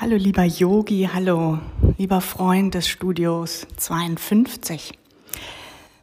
Hallo 0.00 0.16
lieber 0.16 0.44
Yogi, 0.44 1.10
hallo 1.12 1.58
lieber 1.98 2.22
Freund 2.22 2.72
des 2.72 2.88
Studios 2.88 3.66
52. 3.76 4.98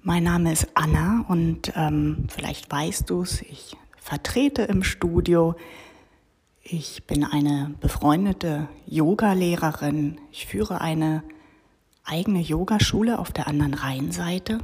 Mein 0.00 0.22
Name 0.22 0.50
ist 0.50 0.68
Anna 0.72 1.26
und 1.28 1.74
ähm, 1.76 2.24
vielleicht 2.28 2.72
weißt 2.72 3.10
du 3.10 3.20
es, 3.20 3.42
ich 3.42 3.76
vertrete 3.98 4.62
im 4.62 4.82
Studio. 4.82 5.56
Ich 6.62 7.04
bin 7.06 7.22
eine 7.22 7.74
befreundete 7.82 8.66
Yogalehrerin. 8.86 10.18
Ich 10.30 10.46
führe 10.46 10.80
eine 10.80 11.22
eigene 12.02 12.40
Yogaschule 12.40 13.18
auf 13.18 13.30
der 13.30 13.46
anderen 13.46 13.74
Rheinseite. 13.74 14.60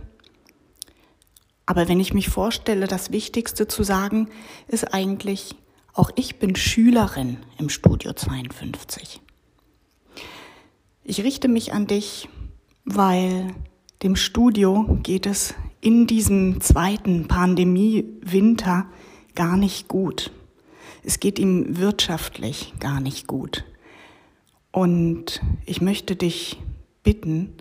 Aber 1.66 1.86
wenn 1.86 2.00
ich 2.00 2.14
mich 2.14 2.30
vorstelle, 2.30 2.86
das 2.86 3.12
Wichtigste 3.12 3.68
zu 3.68 3.82
sagen, 3.82 4.30
ist 4.68 4.94
eigentlich, 4.94 5.54
auch 5.98 6.10
ich 6.14 6.38
bin 6.38 6.54
Schülerin 6.54 7.38
im 7.58 7.68
Studio 7.68 8.12
52. 8.12 9.20
Ich 11.02 11.24
richte 11.24 11.48
mich 11.48 11.72
an 11.72 11.88
dich, 11.88 12.28
weil 12.84 13.52
dem 14.04 14.14
Studio 14.14 15.00
geht 15.02 15.26
es 15.26 15.54
in 15.80 16.06
diesem 16.06 16.60
zweiten 16.60 17.26
Pandemie-Winter 17.26 18.86
gar 19.34 19.56
nicht 19.56 19.88
gut. 19.88 20.30
Es 21.02 21.18
geht 21.18 21.40
ihm 21.40 21.78
wirtschaftlich 21.78 22.74
gar 22.78 23.00
nicht 23.00 23.26
gut. 23.26 23.64
Und 24.70 25.42
ich 25.66 25.80
möchte 25.80 26.14
dich 26.14 26.60
bitten, 27.02 27.54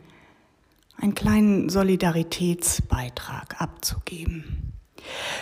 einen 0.95 1.15
kleinen 1.15 1.69
Solidaritätsbeitrag 1.69 3.59
abzugeben. 3.59 4.66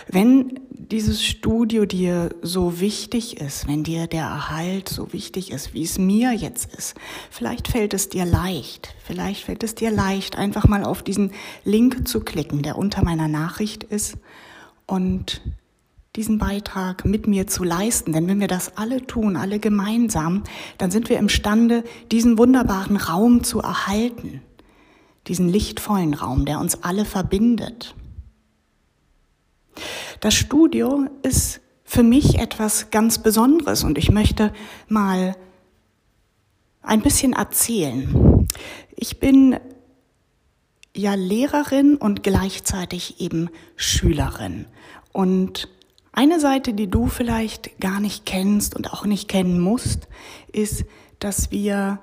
Wenn 0.08 0.60
dieses 0.70 1.24
Studio 1.24 1.84
dir 1.84 2.30
so 2.42 2.80
wichtig 2.80 3.40
ist, 3.40 3.66
wenn 3.66 3.82
dir 3.82 4.06
der 4.06 4.22
Erhalt 4.22 4.88
so 4.88 5.12
wichtig 5.12 5.50
ist, 5.50 5.74
wie 5.74 5.82
es 5.82 5.98
mir 5.98 6.32
jetzt 6.32 6.74
ist, 6.74 6.94
vielleicht 7.30 7.68
fällt 7.68 7.94
es 7.94 8.08
dir 8.08 8.24
leicht, 8.24 8.94
vielleicht 9.04 9.44
fällt 9.44 9.62
es 9.62 9.74
dir 9.74 9.90
leicht, 9.90 10.36
einfach 10.36 10.68
mal 10.68 10.84
auf 10.84 11.02
diesen 11.02 11.32
Link 11.64 12.06
zu 12.06 12.20
klicken, 12.20 12.62
der 12.62 12.78
unter 12.78 13.04
meiner 13.04 13.28
Nachricht 13.28 13.82
ist 13.84 14.16
und 14.86 15.42
diesen 16.16 16.38
Beitrag 16.38 17.04
mit 17.04 17.26
mir 17.26 17.46
zu 17.46 17.62
leisten. 17.62 18.12
Denn 18.12 18.26
wenn 18.26 18.40
wir 18.40 18.48
das 18.48 18.76
alle 18.76 19.06
tun, 19.06 19.36
alle 19.36 19.58
gemeinsam, 19.58 20.42
dann 20.78 20.90
sind 20.90 21.08
wir 21.08 21.18
imstande, 21.18 21.84
diesen 22.10 22.38
wunderbaren 22.38 22.96
Raum 22.96 23.44
zu 23.44 23.60
erhalten, 23.60 24.40
diesen 25.26 25.48
lichtvollen 25.48 26.14
Raum, 26.14 26.44
der 26.44 26.60
uns 26.60 26.82
alle 26.82 27.04
verbindet. 27.04 27.94
Das 30.20 30.34
Studio 30.34 31.06
ist 31.22 31.60
für 31.84 32.02
mich 32.02 32.38
etwas 32.38 32.90
ganz 32.90 33.22
Besonderes 33.22 33.84
und 33.84 33.98
ich 33.98 34.10
möchte 34.10 34.52
mal 34.88 35.36
ein 36.82 37.02
bisschen 37.02 37.32
erzählen. 37.32 38.48
Ich 38.96 39.20
bin 39.20 39.58
ja 40.94 41.14
Lehrerin 41.14 41.96
und 41.96 42.22
gleichzeitig 42.22 43.20
eben 43.20 43.50
Schülerin. 43.76 44.66
Und 45.12 45.68
eine 46.12 46.40
Seite, 46.40 46.72
die 46.72 46.88
du 46.88 47.08
vielleicht 47.08 47.78
gar 47.78 48.00
nicht 48.00 48.24
kennst 48.24 48.74
und 48.74 48.92
auch 48.92 49.04
nicht 49.04 49.28
kennen 49.28 49.60
musst, 49.60 50.08
ist, 50.50 50.84
dass 51.18 51.50
wir 51.50 52.00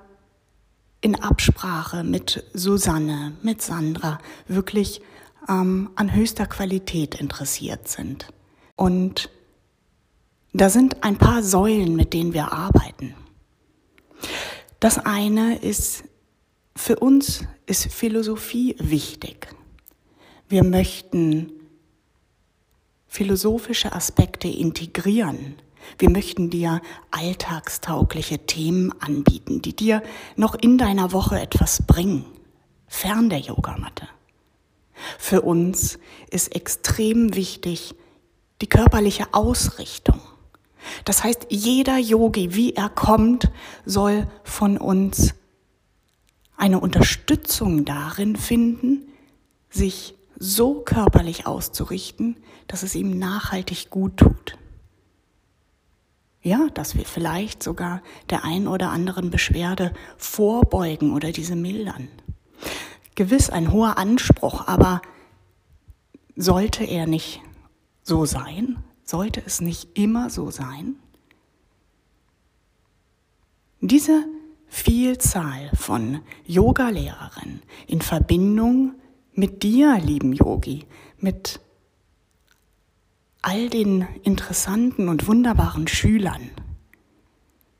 in 1.00 1.20
Absprache 1.20 2.04
mit 2.04 2.44
Susanne, 2.54 3.32
mit 3.42 3.60
Sandra 3.60 4.18
wirklich 4.46 5.02
ähm, 5.48 5.90
an 5.94 6.14
höchster 6.14 6.46
Qualität 6.46 7.14
interessiert 7.14 7.88
sind. 7.88 8.28
Und 8.76 9.30
da 10.52 10.70
sind 10.70 11.02
ein 11.02 11.18
paar 11.18 11.42
Säulen, 11.42 11.96
mit 11.96 12.12
denen 12.12 12.32
wir 12.32 12.52
arbeiten. 12.52 13.14
Das 14.80 14.98
eine 14.98 15.58
ist, 15.58 16.04
für 16.76 16.96
uns 16.96 17.44
ist 17.66 17.92
Philosophie 17.92 18.76
wichtig. 18.78 19.48
Wir 20.48 20.62
möchten 20.62 21.52
philosophische 23.06 23.92
Aspekte 23.92 24.48
integrieren. 24.48 25.54
Wir 25.98 26.10
möchten 26.10 26.50
dir 26.50 26.80
alltagstaugliche 27.10 28.46
Themen 28.46 28.92
anbieten, 29.00 29.62
die 29.62 29.74
dir 29.74 30.02
noch 30.36 30.54
in 30.54 30.78
deiner 30.78 31.12
Woche 31.12 31.40
etwas 31.40 31.82
bringen, 31.86 32.24
fern 32.86 33.28
der 33.28 33.38
Yogamatte. 33.38 34.08
Für 35.24 35.40
uns 35.40 35.98
ist 36.30 36.54
extrem 36.54 37.34
wichtig 37.34 37.94
die 38.60 38.66
körperliche 38.66 39.32
Ausrichtung. 39.32 40.20
Das 41.06 41.24
heißt, 41.24 41.46
jeder 41.48 41.96
Yogi, 41.96 42.54
wie 42.54 42.74
er 42.74 42.90
kommt, 42.90 43.50
soll 43.86 44.28
von 44.42 44.76
uns 44.76 45.32
eine 46.58 46.78
Unterstützung 46.78 47.86
darin 47.86 48.36
finden, 48.36 49.08
sich 49.70 50.14
so 50.38 50.82
körperlich 50.82 51.46
auszurichten, 51.46 52.36
dass 52.66 52.82
es 52.82 52.94
ihm 52.94 53.18
nachhaltig 53.18 53.88
gut 53.88 54.18
tut. 54.18 54.58
Ja, 56.42 56.68
dass 56.74 56.96
wir 56.96 57.06
vielleicht 57.06 57.62
sogar 57.62 58.02
der 58.28 58.44
ein 58.44 58.68
oder 58.68 58.90
anderen 58.90 59.30
Beschwerde 59.30 59.94
vorbeugen 60.18 61.14
oder 61.14 61.32
diese 61.32 61.56
mildern 61.56 62.10
gewiss 63.14 63.50
ein 63.50 63.72
hoher 63.72 63.98
Anspruch, 63.98 64.66
aber 64.66 65.00
sollte 66.36 66.84
er 66.84 67.06
nicht 67.06 67.40
so 68.02 68.24
sein? 68.24 68.82
Sollte 69.04 69.42
es 69.44 69.60
nicht 69.60 69.98
immer 69.98 70.30
so 70.30 70.50
sein? 70.50 70.96
Diese 73.80 74.24
Vielzahl 74.66 75.70
von 75.74 76.20
Yogalehrerinnen 76.46 77.62
in 77.86 78.00
Verbindung 78.00 78.94
mit 79.34 79.62
dir, 79.62 79.98
lieben 79.98 80.32
Yogi, 80.32 80.86
mit 81.18 81.60
all 83.42 83.68
den 83.68 84.06
interessanten 84.22 85.08
und 85.08 85.26
wunderbaren 85.26 85.86
Schülern. 85.86 86.50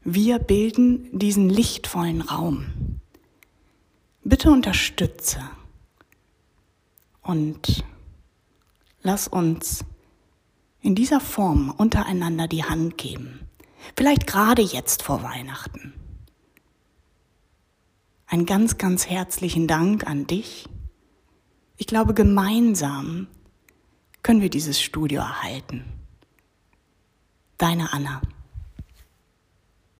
Wir 0.03 0.39
bilden 0.39 1.09
diesen 1.19 1.49
lichtvollen 1.49 2.21
Raum. 2.21 3.01
Bitte 4.23 4.51
unterstütze 4.51 5.41
und 7.23 7.83
lass 9.05 9.29
uns 9.29 9.85
in 10.81 10.97
dieser 10.97 11.21
Form 11.21 11.71
untereinander 11.71 12.49
die 12.49 12.65
Hand 12.65 12.99
geben. 12.99 13.49
Vielleicht 13.97 14.27
gerade 14.27 14.63
jetzt 14.63 15.03
vor 15.03 15.23
Weihnachten. 15.23 15.93
Ein 18.27 18.47
ganz, 18.47 18.79
ganz 18.79 19.07
herzlichen 19.07 19.69
Dank 19.69 20.07
an 20.07 20.27
dich. 20.27 20.69
Ich 21.77 21.87
glaube, 21.87 22.15
gemeinsam 22.15 23.29
können 24.23 24.41
wir 24.41 24.51
dieses 24.51 24.81
Studio 24.81 25.21
erhalten. 25.21 25.85
Deine 27.59 27.93
Anna. 27.93 28.23